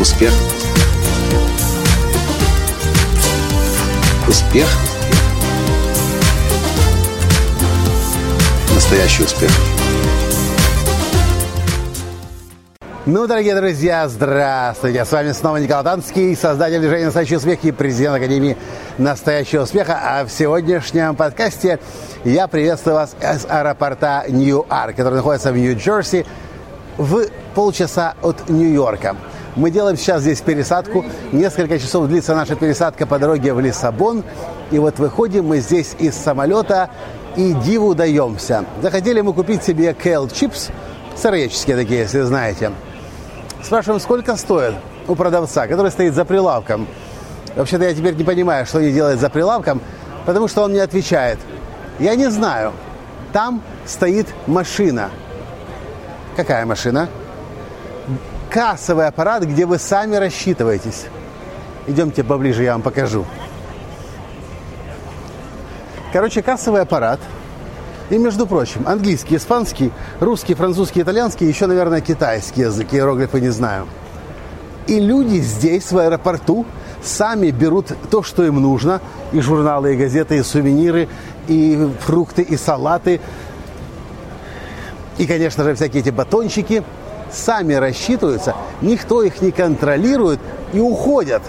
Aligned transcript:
Успех. 0.00 0.32
Успех. 4.26 4.66
Настоящий 8.74 9.24
успех. 9.24 9.50
Ну, 13.04 13.26
дорогие 13.26 13.54
друзья, 13.54 14.08
здравствуйте! 14.08 15.04
С 15.04 15.12
вами 15.12 15.32
снова 15.32 15.58
Николай 15.58 15.84
Танский, 15.84 16.34
создатель 16.34 16.80
движения 16.80 17.04
«Настоящий 17.04 17.36
успех» 17.36 17.62
и 17.64 17.70
президент 17.70 18.16
Академии 18.16 18.56
«Настоящего 18.96 19.64
успеха». 19.64 20.00
А 20.02 20.24
в 20.24 20.30
сегодняшнем 20.30 21.14
подкасте 21.14 21.78
я 22.24 22.48
приветствую 22.48 22.94
вас 22.94 23.14
из 23.20 23.44
аэропорта 23.46 24.24
Нью-Арк, 24.30 24.96
который 24.96 25.16
находится 25.16 25.52
в 25.52 25.58
Нью-Джерси, 25.58 26.24
в 26.96 27.26
полчаса 27.54 28.14
от 28.22 28.48
Нью-Йорка. 28.48 29.16
Мы 29.56 29.70
делаем 29.70 29.96
сейчас 29.96 30.22
здесь 30.22 30.40
пересадку. 30.40 31.04
Несколько 31.32 31.78
часов 31.78 32.06
длится 32.06 32.34
наша 32.34 32.54
пересадка 32.54 33.06
по 33.06 33.18
дороге 33.18 33.52
в 33.52 33.60
Лиссабон. 33.60 34.22
И 34.70 34.78
вот 34.78 34.98
выходим 34.98 35.46
мы 35.46 35.58
здесь 35.58 35.96
из 35.98 36.14
самолета 36.14 36.90
и 37.36 37.52
диву 37.52 37.94
даемся. 37.94 38.64
Захотели 38.80 39.20
мы 39.20 39.32
купить 39.32 39.64
себе 39.64 39.92
кейл 39.92 40.28
чипс, 40.28 40.68
сыроедческие 41.16 41.76
такие, 41.76 42.00
если 42.00 42.20
знаете. 42.20 42.72
Спрашиваем, 43.62 44.00
сколько 44.00 44.36
стоит 44.36 44.74
у 45.08 45.14
продавца, 45.16 45.66
который 45.66 45.90
стоит 45.90 46.14
за 46.14 46.24
прилавком. 46.24 46.86
Вообще-то 47.56 47.84
я 47.84 47.94
теперь 47.94 48.14
не 48.14 48.24
понимаю, 48.24 48.64
что 48.66 48.78
они 48.78 48.92
делают 48.92 49.20
за 49.20 49.28
прилавком, 49.28 49.80
потому 50.26 50.46
что 50.46 50.62
он 50.62 50.72
не 50.72 50.78
отвечает. 50.78 51.38
Я 51.98 52.14
не 52.14 52.30
знаю. 52.30 52.72
Там 53.32 53.62
стоит 53.84 54.28
машина. 54.46 55.10
Какая 56.36 56.64
машина? 56.64 57.08
Кассовый 58.50 59.06
аппарат, 59.06 59.44
где 59.44 59.64
вы 59.64 59.78
сами 59.78 60.16
рассчитываетесь. 60.16 61.06
Идемте 61.86 62.24
поближе, 62.24 62.64
я 62.64 62.72
вам 62.72 62.82
покажу. 62.82 63.24
Короче, 66.12 66.42
кассовый 66.42 66.82
аппарат. 66.82 67.20
И, 68.10 68.18
между 68.18 68.48
прочим, 68.48 68.88
английский, 68.88 69.36
испанский, 69.36 69.92
русский, 70.18 70.54
французский, 70.54 71.02
итальянский, 71.02 71.46
еще, 71.46 71.66
наверное, 71.66 72.00
китайский 72.00 72.62
язык, 72.62 72.88
иероглифы 72.92 73.40
не 73.40 73.50
знаю. 73.50 73.86
И 74.88 74.98
люди 74.98 75.36
здесь, 75.36 75.92
в 75.92 75.98
аэропорту, 75.98 76.66
сами 77.04 77.52
берут 77.52 77.92
то, 78.10 78.24
что 78.24 78.44
им 78.44 78.60
нужно, 78.60 79.00
и 79.30 79.40
журналы, 79.40 79.94
и 79.94 79.96
газеты, 79.96 80.38
и 80.38 80.42
сувениры, 80.42 81.08
и 81.46 81.88
фрукты, 82.00 82.42
и 82.42 82.56
салаты, 82.56 83.20
и, 85.18 85.26
конечно 85.26 85.62
же, 85.62 85.76
всякие 85.76 86.02
эти 86.02 86.10
батончики, 86.10 86.82
сами 87.32 87.74
рассчитываются, 87.74 88.54
никто 88.80 89.22
их 89.22 89.40
не 89.42 89.50
контролирует 89.50 90.40
и 90.72 90.80
уходят. 90.80 91.42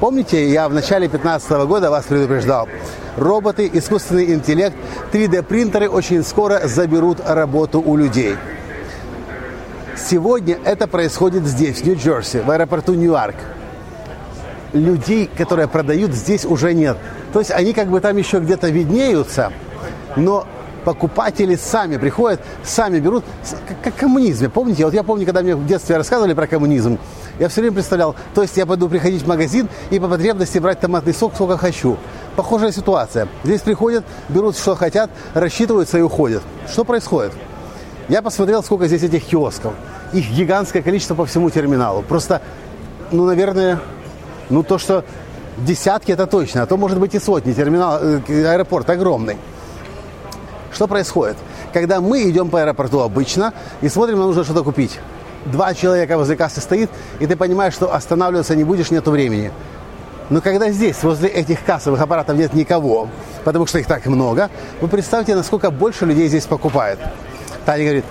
Помните, 0.00 0.50
я 0.50 0.68
в 0.68 0.74
начале 0.74 1.08
2015 1.08 1.50
года 1.66 1.90
вас 1.90 2.04
предупреждал, 2.04 2.68
роботы, 3.16 3.70
искусственный 3.72 4.34
интеллект, 4.34 4.76
3D-принтеры 5.12 5.88
очень 5.88 6.22
скоро 6.22 6.66
заберут 6.66 7.18
работу 7.26 7.80
у 7.80 7.96
людей. 7.96 8.36
Сегодня 9.96 10.58
это 10.64 10.86
происходит 10.86 11.46
здесь, 11.46 11.78
в 11.80 11.86
Нью-Джерси, 11.86 12.40
в 12.40 12.50
аэропорту 12.50 12.92
Ньюарк. 12.92 13.36
Людей, 14.74 15.30
которые 15.34 15.68
продают, 15.68 16.12
здесь 16.12 16.44
уже 16.44 16.74
нет. 16.74 16.98
То 17.32 17.38
есть 17.38 17.50
они 17.50 17.72
как 17.72 17.88
бы 17.88 18.00
там 18.00 18.18
еще 18.18 18.38
где-то 18.38 18.68
виднеются, 18.68 19.52
но 20.16 20.46
покупатели 20.86 21.56
сами 21.56 21.96
приходят, 21.96 22.40
сами 22.62 23.00
берут, 23.00 23.24
как, 23.82 23.96
коммунизме. 23.96 24.48
Помните, 24.48 24.84
вот 24.84 24.94
я 24.94 25.02
помню, 25.02 25.26
когда 25.26 25.42
мне 25.42 25.56
в 25.56 25.66
детстве 25.66 25.96
рассказывали 25.96 26.32
про 26.32 26.46
коммунизм, 26.46 27.00
я 27.40 27.48
все 27.48 27.60
время 27.60 27.74
представлял, 27.74 28.14
то 28.36 28.42
есть 28.42 28.56
я 28.56 28.66
пойду 28.66 28.88
приходить 28.88 29.22
в 29.22 29.26
магазин 29.26 29.68
и 29.90 29.98
по 29.98 30.06
потребности 30.06 30.58
брать 30.60 30.78
томатный 30.78 31.12
сок, 31.12 31.34
сколько 31.34 31.58
хочу. 31.58 31.96
Похожая 32.36 32.70
ситуация. 32.70 33.26
Здесь 33.42 33.62
приходят, 33.62 34.04
берут, 34.28 34.56
что 34.56 34.76
хотят, 34.76 35.10
рассчитываются 35.34 35.98
и 35.98 36.02
уходят. 36.02 36.44
Что 36.70 36.84
происходит? 36.84 37.32
Я 38.08 38.22
посмотрел, 38.22 38.62
сколько 38.62 38.86
здесь 38.86 39.02
этих 39.02 39.24
киосков. 39.24 39.74
Их 40.12 40.30
гигантское 40.30 40.82
количество 40.82 41.16
по 41.16 41.26
всему 41.26 41.50
терминалу. 41.50 42.02
Просто, 42.02 42.42
ну, 43.10 43.26
наверное, 43.26 43.80
ну, 44.50 44.62
то, 44.62 44.78
что 44.78 45.04
десятки, 45.58 46.12
это 46.12 46.28
точно, 46.28 46.62
а 46.62 46.66
то, 46.66 46.76
может 46.76 47.00
быть, 47.00 47.16
и 47.16 47.18
сотни. 47.18 47.52
Терминал, 47.54 47.98
э, 48.00 48.20
аэропорт 48.46 48.88
огромный. 48.88 49.36
Что 50.76 50.86
происходит? 50.86 51.38
Когда 51.72 52.02
мы 52.02 52.28
идем 52.28 52.50
по 52.50 52.60
аэропорту 52.60 53.00
обычно 53.00 53.54
и 53.80 53.88
смотрим, 53.88 54.18
нам 54.18 54.26
нужно 54.26 54.44
что-то 54.44 54.62
купить. 54.62 55.00
Два 55.46 55.72
человека 55.72 56.18
возле 56.18 56.36
кассы 56.36 56.60
стоит, 56.60 56.90
и 57.18 57.26
ты 57.26 57.34
понимаешь, 57.34 57.72
что 57.72 57.94
останавливаться 57.94 58.54
не 58.54 58.62
будешь, 58.62 58.90
нету 58.90 59.10
времени. 59.10 59.50
Но 60.28 60.42
когда 60.42 60.70
здесь, 60.70 61.02
возле 61.02 61.30
этих 61.30 61.64
кассовых 61.64 61.98
аппаратов 61.98 62.36
нет 62.36 62.52
никого, 62.52 63.08
потому 63.42 63.64
что 63.64 63.78
их 63.78 63.86
так 63.86 64.04
много, 64.04 64.50
вы 64.82 64.88
представьте, 64.88 65.34
насколько 65.34 65.70
больше 65.70 66.04
людей 66.04 66.28
здесь 66.28 66.44
покупает. 66.44 66.98
Таня 67.64 67.84
говорит, 67.84 68.04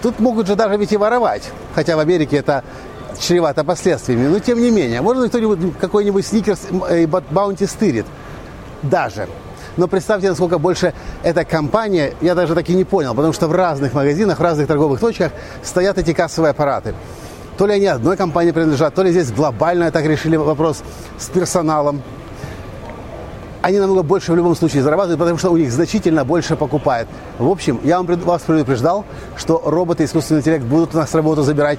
тут 0.00 0.20
могут 0.20 0.46
же 0.46 0.54
даже 0.54 0.76
ведь 0.76 0.92
и 0.92 0.96
воровать. 0.96 1.50
Хотя 1.74 1.96
в 1.96 1.98
Америке 1.98 2.36
это 2.36 2.62
чревато 3.18 3.64
последствиями. 3.64 4.28
Но 4.28 4.38
тем 4.38 4.60
не 4.60 4.70
менее, 4.70 5.00
может 5.00 5.24
быть 5.24 5.30
кто-нибудь 5.30 5.76
какой-нибудь 5.80 6.24
сникерс 6.24 6.68
и 6.92 7.06
баунти 7.06 7.66
стырит. 7.66 8.06
Даже. 8.80 9.26
Но 9.76 9.88
представьте, 9.88 10.28
насколько 10.28 10.58
больше 10.58 10.92
эта 11.22 11.44
компания, 11.44 12.14
я 12.20 12.34
даже 12.34 12.54
так 12.54 12.68
и 12.68 12.74
не 12.74 12.84
понял, 12.84 13.14
потому 13.14 13.32
что 13.32 13.48
в 13.48 13.52
разных 13.52 13.94
магазинах, 13.94 14.38
в 14.38 14.42
разных 14.42 14.66
торговых 14.66 15.00
точках 15.00 15.32
стоят 15.62 15.98
эти 15.98 16.12
кассовые 16.12 16.50
аппараты. 16.50 16.94
То 17.56 17.66
ли 17.66 17.74
они 17.74 17.86
одной 17.86 18.16
компании 18.16 18.52
принадлежат, 18.52 18.94
то 18.94 19.02
ли 19.02 19.10
здесь 19.10 19.30
глобально 19.30 19.90
так 19.90 20.04
решили 20.06 20.36
вопрос 20.36 20.82
с 21.18 21.26
персоналом. 21.28 22.02
Они 23.62 23.78
намного 23.78 24.02
больше 24.02 24.32
в 24.32 24.36
любом 24.36 24.56
случае 24.56 24.82
зарабатывают, 24.82 25.20
потому 25.20 25.36
что 25.36 25.50
у 25.50 25.56
них 25.58 25.70
значительно 25.70 26.24
больше 26.24 26.56
покупает. 26.56 27.06
В 27.38 27.48
общем, 27.48 27.78
я 27.84 28.00
вам, 28.00 28.06
вас 28.06 28.42
предупреждал, 28.42 29.04
что 29.36 29.62
роботы 29.66 30.04
искусственный 30.04 30.40
интеллект 30.40 30.64
будут 30.64 30.94
у 30.94 30.98
нас 30.98 31.14
работу 31.14 31.42
забирать. 31.42 31.78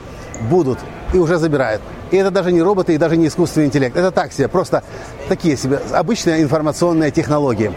Будут. 0.50 0.78
И 1.13 1.17
уже 1.17 1.38
забирают. 1.38 1.81
И 2.11 2.17
это 2.17 2.31
даже 2.31 2.51
не 2.51 2.61
роботы 2.61 2.94
и 2.94 2.97
даже 2.97 3.17
не 3.17 3.27
искусственный 3.27 3.67
интеллект. 3.67 3.95
Это 3.95 4.11
так 4.11 4.31
себе, 4.33 4.47
просто 4.47 4.83
такие 5.27 5.57
себе 5.57 5.79
обычные 5.94 6.41
информационные 6.41 7.11
технологии. 7.11 7.72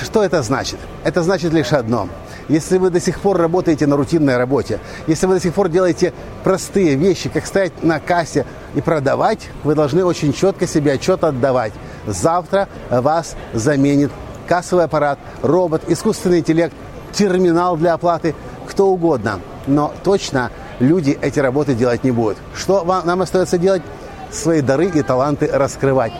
Что 0.00 0.22
это 0.22 0.42
значит? 0.42 0.78
Это 1.04 1.22
значит 1.22 1.52
лишь 1.52 1.72
одно. 1.72 2.08
Если 2.48 2.78
вы 2.78 2.90
до 2.90 3.00
сих 3.00 3.20
пор 3.20 3.38
работаете 3.38 3.86
на 3.86 3.96
рутинной 3.96 4.36
работе, 4.36 4.80
если 5.06 5.26
вы 5.26 5.34
до 5.34 5.40
сих 5.40 5.54
пор 5.54 5.68
делаете 5.68 6.12
простые 6.42 6.96
вещи, 6.96 7.28
как 7.28 7.46
стоять 7.46 7.82
на 7.82 8.00
кассе 8.00 8.46
и 8.74 8.80
продавать, 8.80 9.48
вы 9.62 9.74
должны 9.74 10.04
очень 10.04 10.32
четко 10.32 10.66
себе 10.66 10.92
отчет 10.92 11.22
отдавать. 11.24 11.72
Завтра 12.06 12.68
вас 12.90 13.36
заменит 13.52 14.10
кассовый 14.48 14.84
аппарат, 14.84 15.18
робот, 15.42 15.82
искусственный 15.88 16.40
интеллект, 16.40 16.74
терминал 17.12 17.76
для 17.76 17.94
оплаты, 17.94 18.34
кто 18.66 18.88
угодно. 18.88 19.40
Но 19.66 19.92
точно 20.02 20.50
люди 20.82 21.18
эти 21.22 21.38
работы 21.38 21.74
делать 21.74 22.04
не 22.04 22.10
будут. 22.10 22.36
Что 22.54 22.84
вам, 22.84 23.06
нам 23.06 23.22
остается 23.22 23.56
делать? 23.56 23.82
Свои 24.30 24.60
дары 24.60 24.86
и 24.86 25.02
таланты 25.02 25.48
раскрывать. 25.52 26.12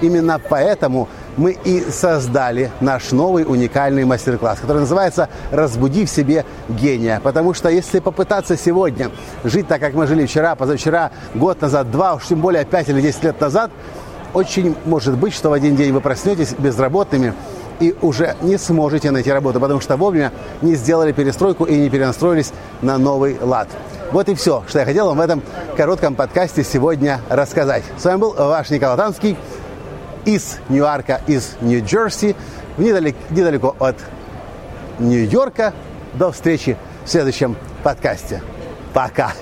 Именно 0.00 0.40
поэтому 0.48 1.08
мы 1.36 1.52
и 1.52 1.80
создали 1.90 2.70
наш 2.80 3.10
новый 3.12 3.44
уникальный 3.44 4.04
мастер-класс, 4.04 4.58
который 4.60 4.80
называется 4.80 5.28
«Разбуди 5.50 6.04
в 6.04 6.10
себе 6.10 6.44
гения». 6.68 7.20
Потому 7.22 7.52
что 7.52 7.68
если 7.68 7.98
попытаться 8.00 8.56
сегодня 8.56 9.10
жить 9.44 9.68
так, 9.68 9.80
как 9.80 9.94
мы 9.94 10.06
жили 10.06 10.26
вчера, 10.26 10.54
позавчера, 10.54 11.10
год 11.34 11.60
назад, 11.60 11.90
два, 11.90 12.14
уж 12.14 12.26
тем 12.26 12.40
более 12.40 12.64
пять 12.64 12.88
или 12.88 13.00
десять 13.00 13.24
лет 13.24 13.40
назад, 13.40 13.70
очень 14.34 14.76
может 14.84 15.16
быть, 15.16 15.34
что 15.34 15.50
в 15.50 15.52
один 15.52 15.76
день 15.76 15.92
вы 15.92 16.00
проснетесь 16.00 16.54
безработными 16.58 17.34
и 17.80 17.94
уже 18.02 18.36
не 18.42 18.58
сможете 18.58 19.10
найти 19.10 19.30
работу, 19.32 19.60
потому 19.60 19.80
что 19.80 19.96
вовремя 19.96 20.32
не 20.62 20.74
сделали 20.74 21.12
перестройку 21.12 21.64
и 21.64 21.76
не 21.76 21.90
перенастроились 21.90 22.52
на 22.82 22.98
новый 22.98 23.38
лад. 23.40 23.68
Вот 24.12 24.28
и 24.28 24.34
все, 24.34 24.64
что 24.68 24.78
я 24.78 24.84
хотел 24.84 25.06
вам 25.06 25.18
в 25.18 25.20
этом 25.20 25.42
коротком 25.76 26.14
подкасте 26.14 26.64
сегодня 26.64 27.20
рассказать. 27.28 27.84
С 27.98 28.04
вами 28.04 28.18
был 28.18 28.34
ваш 28.34 28.70
Николай 28.70 28.96
Танский 28.96 29.36
из 30.24 30.58
Ньюарка, 30.68 31.20
из 31.26 31.56
Нью-Джерси, 31.60 32.34
недалеко, 32.78 33.18
недалеко 33.30 33.76
от 33.78 33.96
Нью-Йорка. 34.98 35.72
До 36.14 36.32
встречи 36.32 36.76
в 37.04 37.10
следующем 37.10 37.56
подкасте. 37.82 38.42
Пока! 38.94 39.32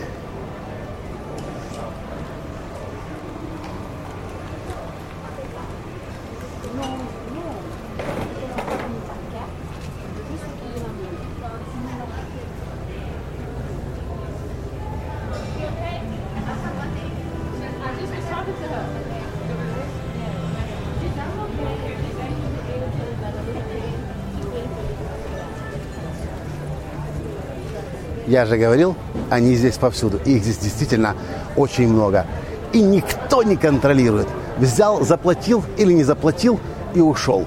Я 28.27 28.45
же 28.45 28.59
говорил, 28.59 28.97
Они 29.31 29.55
здесь 29.55 29.77
повсюду. 29.77 30.19
Их 30.25 30.43
здесь 30.43 30.59
действительно 30.59 31.15
очень 31.57 31.89
много. 31.89 32.27
И 32.73 32.81
никто 32.81 33.43
не 33.43 33.57
контролирует. 33.57 34.29
Взял, 34.59 35.03
заплатил 35.05 35.65
или 35.77 35.93
не 35.93 36.05
заплатил 36.05 36.61
и 36.95 37.01
ушел. 37.01 37.45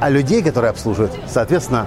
А 0.00 0.08
людей, 0.08 0.42
которые 0.42 0.70
обслуживают, 0.70 1.12
соответственно, 1.28 1.86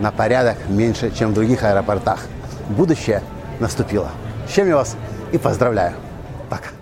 на 0.00 0.10
порядок 0.10 0.56
меньше, 0.68 1.12
чем 1.14 1.30
в 1.30 1.34
других 1.34 1.62
аэропортах. 1.62 2.26
Будущее 2.68 3.22
наступило. 3.60 4.10
С 4.48 4.52
чем 4.52 4.68
я 4.68 4.76
вас 4.76 4.96
и 5.32 5.38
поздравляю. 5.38 5.94
Пока. 6.48 6.81